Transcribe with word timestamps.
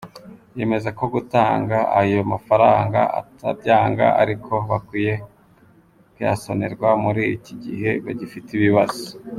Yemeza 0.59 0.89
ko 0.99 1.05
gutanga 1.13 1.77
ayo 1.99 2.19
mafaranga 2.33 2.99
atabyanga 3.19 4.05
ariko 4.21 4.53
bakwiye 4.69 5.13
kuyasonerwa 6.13 6.89
muri 7.03 7.23
iki 7.35 7.53
gihe 7.63 7.91
bagifite 8.05 8.49
ibibazo. 8.57 9.01